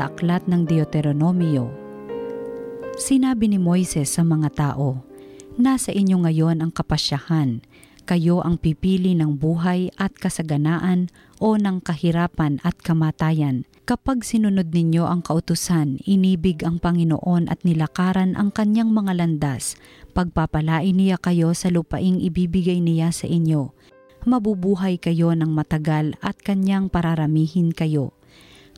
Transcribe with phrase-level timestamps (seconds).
[0.00, 1.68] aklat ng Deuteronomio.
[2.96, 5.04] Sinabi ni Moises sa mga tao,
[5.52, 7.60] Nasa inyo ngayon ang kapasyahan,
[8.08, 11.12] kayo ang pipili ng buhay at kasaganaan
[11.44, 13.68] o ng kahirapan at kamatayan.
[13.84, 19.76] Kapag sinunod ninyo ang kautusan, inibig ang Panginoon at nilakaran ang kanyang mga landas,
[20.16, 23.76] pagpapalain niya kayo sa lupaing ibibigay niya sa inyo.
[24.24, 28.16] Mabubuhay kayo ng matagal at kanyang pararamihin kayo.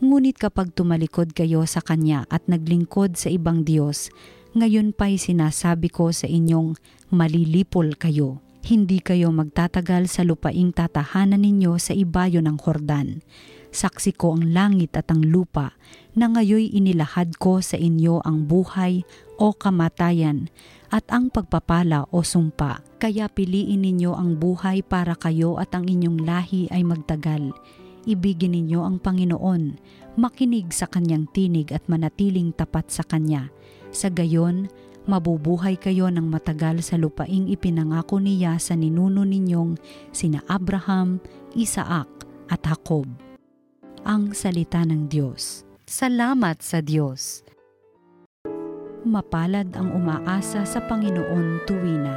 [0.05, 4.13] Ngunit kapag tumalikod kayo sa Kanya at naglingkod sa ibang Diyos,
[4.53, 6.77] ngayon pa'y sinasabi ko sa inyong
[7.09, 8.45] malilipol kayo.
[8.69, 13.24] Hindi kayo magtatagal sa lupaing tatahanan ninyo sa ibayo ng Hordan.
[13.73, 15.73] Saksi ko ang langit at ang lupa
[16.13, 19.09] na ngayoy inilahad ko sa inyo ang buhay
[19.41, 20.52] o kamatayan
[20.93, 22.85] at ang pagpapala o sumpa.
[23.01, 27.57] Kaya piliin ninyo ang buhay para kayo at ang inyong lahi ay magtagal
[28.05, 29.80] ibigin ninyo ang Panginoon,
[30.16, 33.51] makinig sa kanyang tinig at manatiling tapat sa kanya.
[33.91, 34.69] Sa gayon,
[35.05, 39.77] mabubuhay kayo ng matagal sa lupaing ipinangako niya sa ninuno ninyong
[40.15, 41.21] sina Abraham,
[41.52, 42.09] Isaac
[42.49, 43.09] at Jacob.
[44.05, 45.65] Ang salita ng Diyos.
[45.85, 47.45] Salamat sa Diyos.
[49.05, 52.16] Mapalad ang umaasa sa Panginoon tuwina.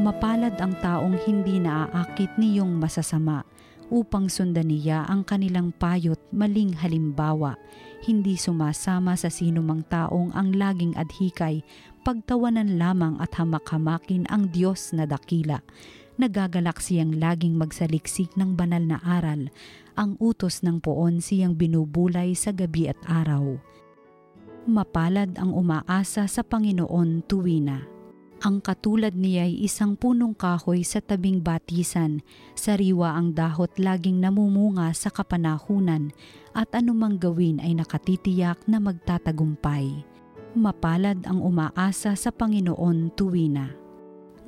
[0.00, 3.44] Mapalad ang taong hindi naaakit niyong masasama
[3.90, 7.58] upang sundan niya ang kanilang payot maling halimbawa,
[8.06, 11.60] hindi sumasama sa sinumang taong ang laging adhikay,
[12.06, 15.60] pagtawanan lamang at hamak-hamakin ang Diyos na dakila.
[16.16, 19.52] Nagagalak siyang laging magsaliksik ng banal na aral,
[19.98, 23.60] ang utos ng poon siyang binubulay sa gabi at araw.
[24.64, 27.99] Mapalad ang umaasa sa Panginoon tuwina.
[28.40, 32.24] Ang katulad niya ay isang punong kahoy sa tabing batisan,
[32.56, 36.08] sariwa ang dahot laging namumunga sa kapanahunan
[36.56, 39.92] at anumang gawin ay nakatitiyak na magtatagumpay.
[40.56, 43.76] Mapalad ang umaasa sa Panginoon tuwina.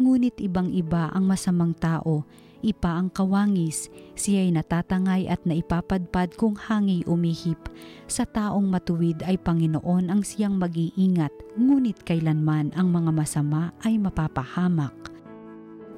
[0.01, 2.25] Ngunit ibang-iba ang masamang tao
[2.62, 7.59] ipa ang kawangis, siya'y natatangay at naipapadpad kung hangi umihip.
[8.06, 14.95] Sa taong matuwid ay Panginoon ang siyang mag-iingat, ngunit kailanman ang mga masama ay mapapahamak.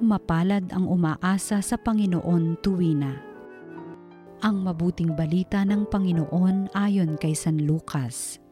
[0.02, 3.14] Mapalad ang umaasa sa Panginoon tuwina.
[4.42, 8.42] Ang mabuting balita ng Panginoon ayon kay San Lucas.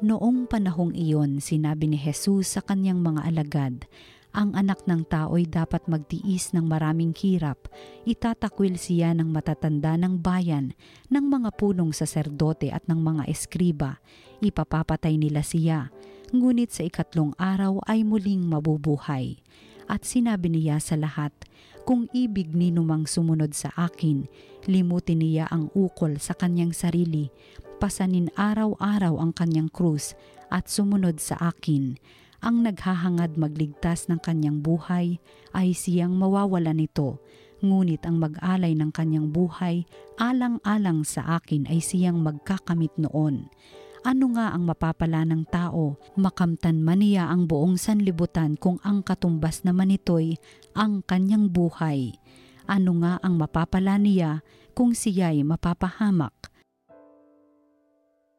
[0.00, 3.84] Noong panahong iyon, sinabi ni Jesus sa kanyang mga alagad,
[4.30, 7.66] ang anak ng tao'y dapat magtiis ng maraming hirap,
[8.06, 10.70] itatakwil siya ng matatanda ng bayan,
[11.10, 13.98] ng mga punong saserdote at ng mga eskriba,
[14.38, 15.90] ipapapatay nila siya,
[16.30, 19.42] ngunit sa ikatlong araw ay muling mabubuhay.
[19.90, 21.34] At sinabi niya sa lahat,
[21.82, 24.30] kung ibig ni numang sumunod sa akin,
[24.70, 27.34] limutin niya ang ukol sa kanyang sarili,
[27.82, 30.14] pasanin araw-araw ang kanyang krus
[30.54, 31.98] at sumunod sa akin
[32.40, 35.20] ang naghahangad magligtas ng kanyang buhay
[35.52, 37.20] ay siyang mawawala nito,
[37.60, 39.84] ngunit ang mag-alay ng kanyang buhay
[40.16, 43.52] alang-alang sa akin ay siyang magkakamit noon.
[44.00, 49.60] Ano nga ang mapapala ng tao, makamtan man niya ang buong sanlibutan kung ang katumbas
[49.60, 50.40] naman nito'y
[50.72, 52.16] ang kanyang buhay.
[52.64, 54.40] Ano nga ang mapapala niya
[54.72, 56.32] kung siya'y mapapahamak?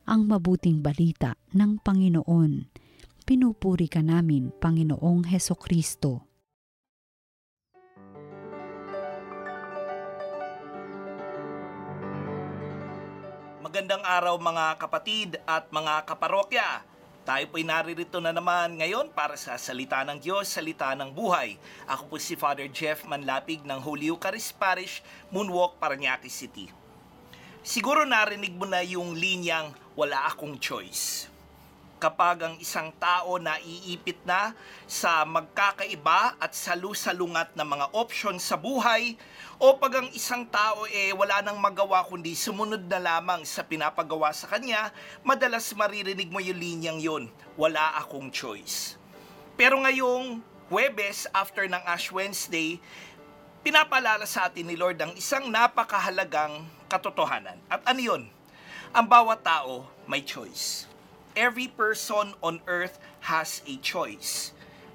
[0.09, 2.81] Ang mabuting balita ng Panginoon
[3.31, 6.27] pinupuri ka namin, Panginoong Heso Kristo.
[13.63, 16.83] Magandang araw mga kapatid at mga kaparokya.
[17.23, 21.55] Tayo po'y naririto na naman ngayon para sa salita ng Diyos, salita ng buhay.
[21.87, 24.99] Ako po si Father Jeff Manlapig ng Holy Eucharist Parish,
[25.31, 26.67] Moonwalk, Paranaque City.
[27.63, 31.30] Siguro narinig mo na yung linyang wala akong choice
[32.01, 34.57] kapag ang isang tao na iipit na
[34.89, 39.13] sa magkakaiba at salusalungat na mga option sa buhay
[39.61, 44.33] o pag ang isang tao eh wala nang magawa kundi sumunod na lamang sa pinapagawa
[44.33, 44.89] sa kanya,
[45.21, 48.97] madalas maririnig mo yung linyang yon, wala akong choice.
[49.53, 50.41] Pero ngayong
[50.73, 52.81] Huwebes after ng Ash Wednesday,
[53.61, 57.61] pinapalala sa atin ni Lord ang isang napakahalagang katotohanan.
[57.69, 58.23] At ano yun?
[58.95, 60.90] Ang bawat tao may choice
[61.35, 64.51] every person on earth has a choice.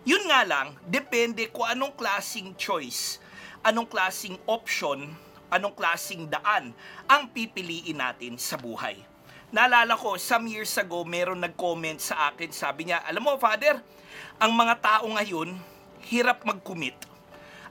[0.07, 3.19] Yun nga lang, depende kung anong klasing choice,
[3.67, 5.11] anong klasing option,
[5.51, 6.71] anong klasing daan
[7.11, 9.03] ang pipiliin natin sa buhay.
[9.51, 13.79] Naalala ko, some years ago, meron nag-comment sa akin, sabi niya, alam mo, Father,
[14.39, 15.55] ang mga tao ngayon,
[16.07, 16.99] hirap mag-commit.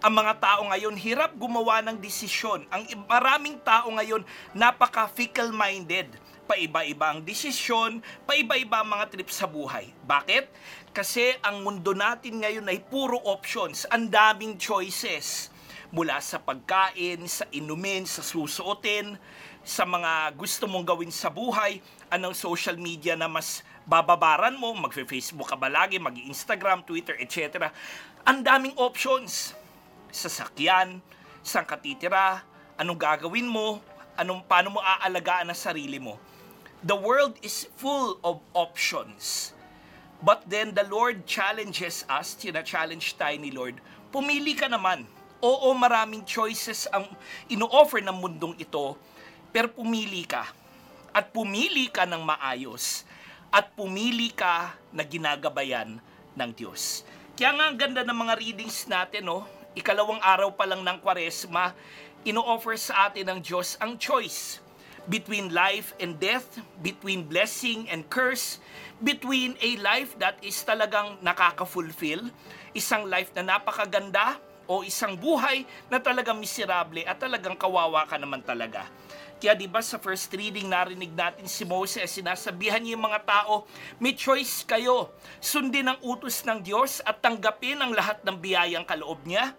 [0.03, 2.67] Ang mga tao ngayon, hirap gumawa ng desisyon.
[2.69, 6.11] Ang maraming tao ngayon, napaka-fickle-minded
[6.45, 7.99] paiba-iba ang desisyon,
[8.29, 9.89] paiba-iba mga trip sa buhay.
[10.05, 10.45] Bakit?
[10.95, 15.51] Kasi ang mundo natin ngayon ay puro options, ang daming choices.
[15.93, 19.17] Mula sa pagkain, sa inumin, sa susuotin,
[19.65, 21.81] sa mga gusto mong gawin sa buhay,
[22.13, 27.69] anong social media na mas bababaran mo, mag-Facebook ka ba lagi, mag-Instagram, Twitter, etc.
[28.25, 29.57] Ang daming options.
[30.13, 31.01] Sasakyan,
[31.43, 32.45] saan ka titira,
[32.79, 33.83] anong gagawin mo,
[34.15, 36.15] anong paano mo aalagaan ang sarili mo.
[36.85, 39.57] The world is full of options.
[40.21, 43.81] But then the Lord challenges us, tina-challenge tayo ni Lord,
[44.13, 45.09] pumili ka naman.
[45.41, 47.09] Oo, maraming choices ang
[47.49, 48.93] ino-offer ng mundong ito,
[49.49, 50.45] pero pumili ka.
[51.09, 53.01] At pumili ka ng maayos.
[53.49, 55.97] At pumili ka na ginagabayan
[56.37, 57.01] ng Diyos.
[57.33, 59.41] Kaya nga ang ganda ng mga readings natin, no?
[59.73, 61.73] Ikalawang araw pa lang ng kwaresma,
[62.21, 64.61] ino-offer sa atin ng Diyos ang choice
[65.05, 68.57] between life and death, between blessing and curse,
[69.01, 72.29] between a life that is talagang nakaka-fulfill,
[72.73, 78.41] isang life na napakaganda, o isang buhay na talagang miserable at talagang kawawa ka naman
[78.41, 78.89] talaga.
[79.37, 83.69] Kaya 'di ba sa first reading narinig natin si Moses, sinasabihan niya yung mga tao,
[84.01, 85.13] may choice kayo.
[85.37, 89.53] Sundin ang utos ng Diyos at tanggapin ang lahat ng biyayang kaloob niya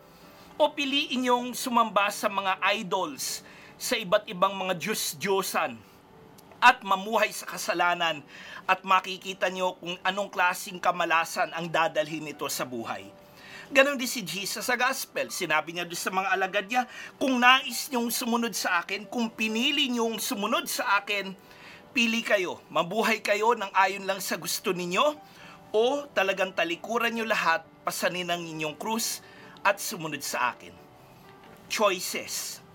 [0.57, 3.45] o piliin yung sumamba sa mga idols,
[3.77, 5.77] sa iba't ibang mga Diyos-Diyosan
[6.61, 8.25] at mamuhay sa kasalanan
[8.65, 13.07] at makikita nyo kung anong klasing kamalasan ang dadalhin nito sa buhay.
[13.67, 15.29] Ganon din si Jesus sa gospel.
[15.29, 16.87] Sinabi niya doon sa mga alagad niya,
[17.19, 21.35] kung nais niyong sumunod sa akin, kung pinili niyong sumunod sa akin,
[21.91, 22.63] pili kayo.
[22.71, 25.07] Mabuhay kayo ng ayon lang sa gusto ninyo
[25.75, 29.19] o talagang talikuran niyo lahat, pasanin ang inyong krus
[29.67, 30.71] at sumunod sa akin.
[31.67, 32.66] Choices.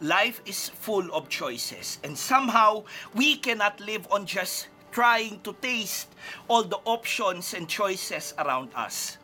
[0.00, 6.08] Life is full of choices and somehow we cannot live on just trying to taste
[6.48, 9.20] all the options and choices around us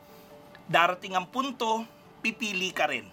[0.66, 1.86] darating ang punto,
[2.20, 3.06] pipili ka rin.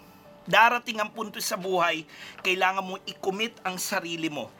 [0.44, 2.04] Darating ang punto sa buhay,
[2.44, 4.50] kailangan mo i-commit ang sarili mo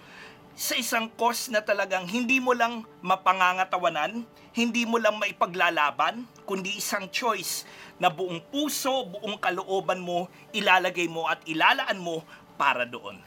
[0.54, 4.22] sa isang cause na talagang hindi mo lang mapangangatawanan,
[4.54, 7.66] hindi mo lang maipaglalaban, kundi isang choice
[7.98, 12.22] na buong puso, buong kalooban mo, ilalagay mo at ilalaan mo
[12.54, 13.18] para doon.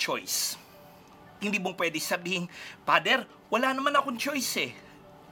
[0.00, 0.56] Choice.
[1.38, 2.48] Hindi mong pwede sabihin,
[2.88, 4.72] Father, wala naman akong choice eh.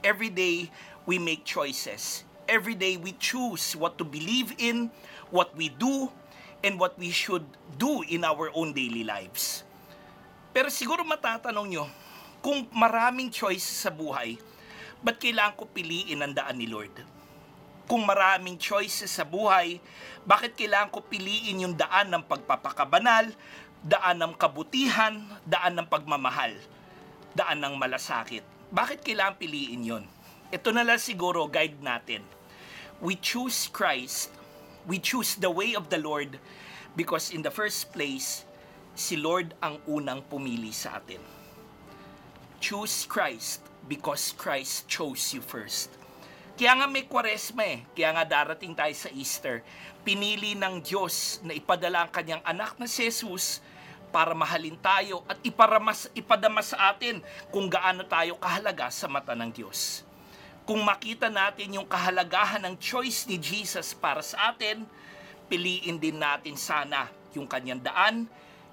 [0.05, 0.69] Every day,
[1.09, 4.89] we make choices every day we choose what to believe in,
[5.29, 6.09] what we do,
[6.63, 7.45] and what we should
[7.77, 9.64] do in our own daily lives.
[10.55, 11.85] Pero siguro matatanong nyo,
[12.39, 14.39] kung maraming choice sa buhay,
[15.03, 16.95] ba't kailangan ko piliin ang daan ni Lord?
[17.91, 19.77] Kung maraming choices sa buhay,
[20.23, 23.35] bakit kailangan ko piliin yung daan ng pagpapakabanal,
[23.83, 26.55] daan ng kabutihan, daan ng pagmamahal,
[27.35, 28.47] daan ng malasakit?
[28.71, 30.05] Bakit kailangan piliin yon?
[30.55, 32.23] Ito na lang siguro guide natin
[33.01, 34.31] we choose Christ,
[34.87, 36.39] we choose the way of the Lord
[36.95, 38.44] because in the first place,
[38.95, 41.19] si Lord ang unang pumili sa atin.
[42.63, 45.91] Choose Christ because Christ chose you first.
[46.55, 47.83] Kaya nga may kwaresma eh.
[47.91, 49.59] Kaya nga darating tayo sa Easter.
[50.07, 53.59] Pinili ng Diyos na ipadala ang kanyang anak na si Jesus
[54.15, 57.19] para mahalin tayo at iparamas, ipadama sa atin
[57.51, 60.07] kung gaano tayo kahalaga sa mata ng Diyos
[60.65, 64.81] kung makita natin yung kahalagahan ng choice ni Jesus para sa atin,
[65.45, 67.05] piliin din natin sana
[67.37, 68.25] yung kanyang daan,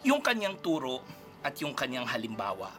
[0.02, 1.02] yung kanyang turo,
[1.42, 2.70] at yung kanyang halimbawa.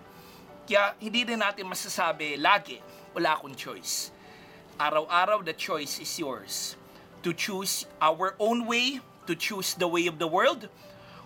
[0.64, 2.80] Kaya hindi din natin masasabi lagi,
[3.12, 4.16] wala akong choice.
[4.80, 6.80] Araw-araw, the choice is yours.
[7.28, 10.72] To choose our own way, to choose the way of the world,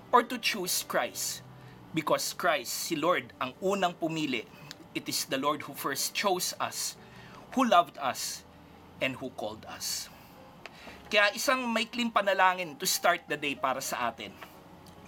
[0.10, 1.46] or to choose Christ.
[1.94, 4.46] Because Christ, si Lord, ang unang pumili.
[4.98, 6.98] It is the Lord who first chose us
[7.58, 8.46] who loved us
[9.01, 10.10] and who called us.
[11.10, 14.30] Kaya isang maikling panalangin to start the day para sa atin.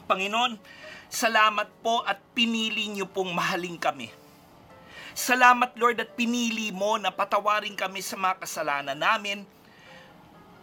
[0.10, 0.58] Panginoon,
[1.06, 4.10] salamat po at pinili niyo pong mahalin kami.
[5.14, 9.46] Salamat Lord at pinili mo na patawarin kami sa mga kasalanan namin.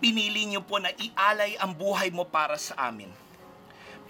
[0.02, 3.06] Pinili niyo po na ialay ang buhay mo para sa amin.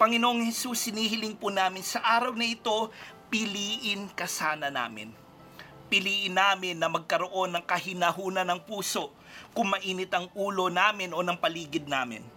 [0.01, 2.89] Panginoong Jesus, sinihiling po namin sa araw na ito,
[3.29, 5.13] piliin ka sana namin
[5.87, 9.15] piliin namin na magkaroon ng kahinahunan ng puso
[9.55, 12.36] kung mainit ang ulo namin o ng paligid namin.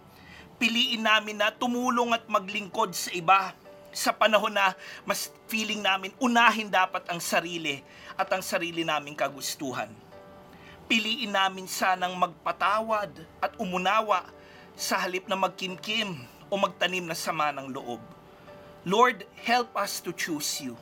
[0.60, 3.56] Piliin namin na tumulong at maglingkod sa iba
[3.96, 4.76] sa panahon na
[5.08, 7.80] mas feeling namin unahin dapat ang sarili
[8.12, 9.88] at ang sarili naming kagustuhan.
[10.84, 13.08] Piliin namin sanang magpatawad
[13.40, 14.28] at umunawa
[14.76, 18.04] sa halip na magkimkim o magtanim na sama ng loob.
[18.84, 20.76] Lord, help us to choose you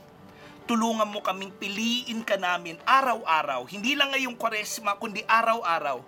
[0.68, 3.64] tulungan mo kaming piliin ka namin araw-araw.
[3.64, 6.04] Hindi lang ngayong kwaresma, kundi araw-araw.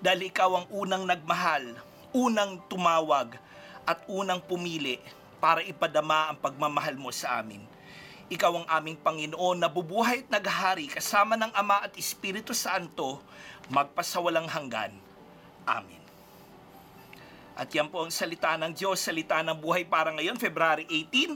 [0.00, 1.76] Dahil ikaw ang unang nagmahal,
[2.14, 3.38] unang tumawag,
[3.90, 5.02] at unang pumili
[5.42, 7.64] para ipadama ang pagmamahal mo sa amin.
[8.30, 13.18] Ikaw ang aming Panginoon na bubuhay at naghahari kasama ng Ama at Espiritu Santo
[13.66, 14.94] magpasawalang hanggan.
[15.66, 15.98] Amen.
[17.58, 21.34] At yan po ang salita ng Diyos, salita ng buhay para ngayon, February 18.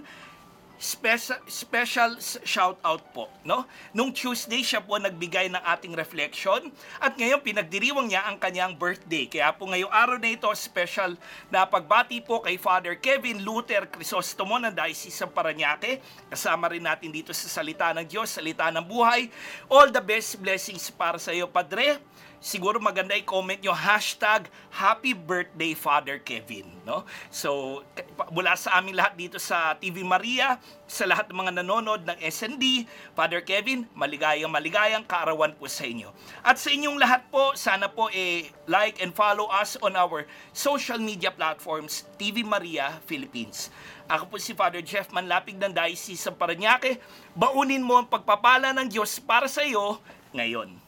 [0.74, 3.62] Special, special shout out po, no?
[3.94, 9.30] Nung Tuesday siya po nagbigay ng ating reflection at ngayon pinagdiriwang niya ang kanyang birthday.
[9.30, 11.14] Kaya po ngayong araw na ito, special
[11.46, 16.02] na pagbati po kay Father Kevin Luther Crisostomo ng Diocese ng Paranaque.
[16.26, 19.30] Kasama rin natin dito sa salita ng Diyos, salita ng buhay.
[19.70, 22.02] All the best blessings para sa iyo, Padre
[22.44, 26.68] siguro maganda i-comment nyo hashtag Happy Birthday Father Kevin.
[26.84, 27.08] No?
[27.32, 27.80] So,
[28.28, 32.84] mula sa aming lahat dito sa TV Maria, sa lahat ng mga nanonood ng SND,
[33.16, 36.12] Father Kevin, maligayang maligayang kaarawan po sa inyo.
[36.44, 41.00] At sa inyong lahat po, sana po eh, like and follow us on our social
[41.00, 43.72] media platforms, TV Maria Philippines.
[44.04, 47.00] Ako po si Father Jeff Manlapig ng Diocese ng Paranaque.
[47.32, 49.96] Baunin mo ang pagpapala ng Diyos para sa iyo
[50.36, 50.83] ngayon.